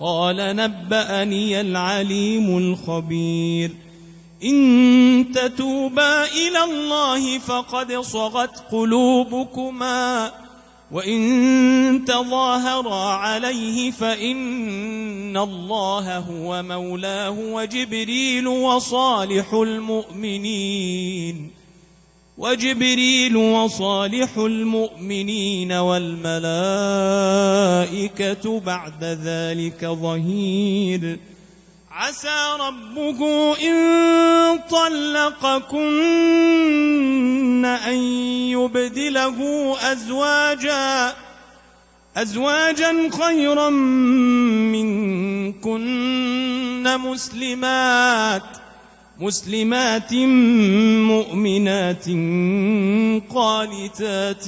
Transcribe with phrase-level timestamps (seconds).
[0.00, 3.70] قال نبأني العليم الخبير.
[4.44, 10.32] إن تتوبا إلى الله فقد صغت قلوبكما
[10.92, 21.57] وإن تظاهرا عليه فإن الله هو مولاه وجبريل وصالح المؤمنين.
[22.38, 26.40] وجبريل وصالح المؤمنين والملائكة
[28.60, 31.18] بعد ذلك ظهير.
[31.90, 33.74] عسى ربه إن
[34.70, 35.84] طلقكن
[37.64, 37.96] أن
[38.54, 39.36] يبدله
[39.92, 41.14] أزواجا
[42.16, 43.70] أزواجا خيرا
[44.70, 45.78] منكن
[46.98, 48.67] مسلمات.
[49.20, 50.14] مسلمات
[51.10, 52.04] مؤمنات
[53.34, 54.44] قانتات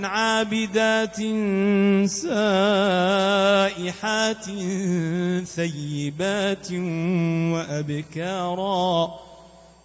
[0.04, 1.18] عابدات
[2.10, 3.66] سائحات
[5.46, 6.72] ثيبات
[7.54, 8.92] وأبكارا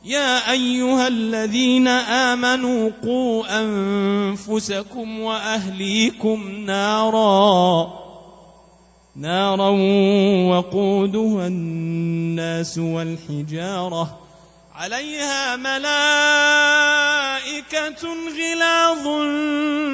[0.07, 7.93] يا أيها الذين آمنوا قوا أنفسكم وأهليكم نارا
[9.17, 9.69] نارا
[10.49, 14.19] وقودها الناس والحجارة.
[14.75, 15.87] عليها ملائكة
[18.39, 19.07] غلاظ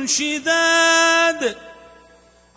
[0.08, 1.56] شداد.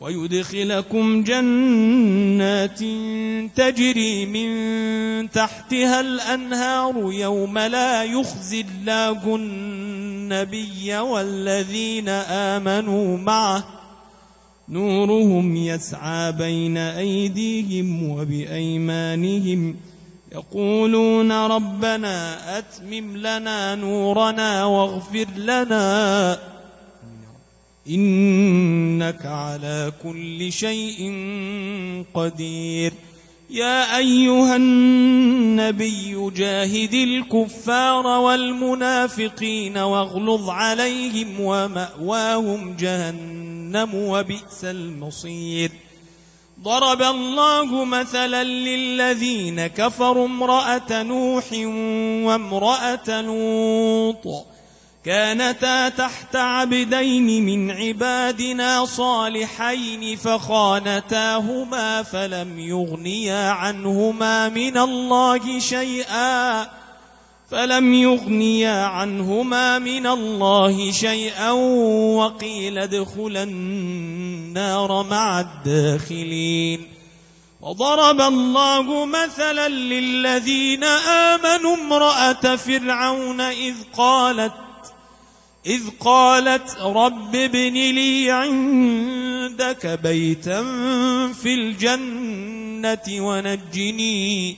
[0.00, 2.78] ويدخلكم جنات
[3.56, 4.50] تجري من
[5.30, 13.64] تحتها الأنهار يوم لا يخزي الله النبي والذين آمنوا معه.
[14.68, 19.76] نورهم يسعى بين أيديهم وبأيمانهم.
[20.32, 26.57] يقولون ربنا أتمم لنا نورنا واغفر لنا.
[27.88, 31.12] إنك على كل شيء
[32.14, 32.92] قدير.
[33.50, 45.70] يا أيها النبي جاهد الكفار والمنافقين واغلظ عليهم ومأواهم جهنم وبئس المصير.
[46.62, 51.44] ضرب الله مثلا للذين كفروا امرأة نوح
[52.26, 54.46] وامرأة لوط.
[55.04, 66.66] كانتا تحت عبدين من عبادنا صالحين فخانتاهما فلم يغنيا عنهما من الله شيئا
[67.50, 71.50] فلم يغنيا عنهما من الله شيئا
[72.16, 76.88] وقيل ادخلا النار مع الداخلين
[77.60, 84.67] وضرب الله مثلا للذين آمنوا امرأة فرعون إذ قالت
[85.68, 90.62] إذ قالت رب ابن لي عندك بيتا
[91.42, 94.56] في الجنة ونجني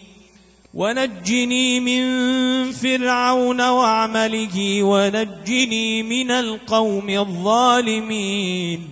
[0.75, 2.03] ونجني من
[2.73, 8.89] فرعون وعمله ونجني من القوم الظالمين.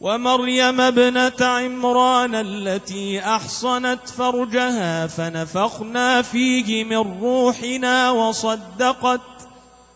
[0.00, 9.20] ومريم ابنة عمران التي أحصنت فرجها فنفخنا فيه من روحنا وصدقت